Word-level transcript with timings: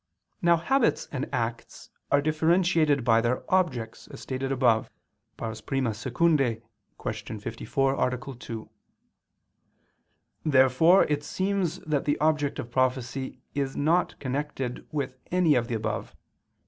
Now 0.41 0.57
habits 0.57 1.07
and 1.11 1.29
acts 1.31 1.91
are 2.11 2.23
differentiated 2.23 3.03
by 3.03 3.21
their 3.21 3.43
objects, 3.53 4.07
as 4.07 4.19
stated 4.21 4.51
above 4.51 4.89
(I 5.37 5.47
II, 5.47 5.55
Q. 5.83 7.39
54, 7.39 8.07
A. 8.07 8.17
2). 8.35 8.69
Therefore 10.43 11.03
it 11.03 11.23
seems 11.23 11.77
that 11.81 12.05
the 12.05 12.17
object 12.19 12.57
of 12.57 12.71
prophecy 12.71 13.41
is 13.53 13.77
not 13.77 14.19
connected 14.19 14.87
with 14.91 15.17
any 15.31 15.53
of 15.53 15.67
the 15.67 15.75
above. 15.75 16.15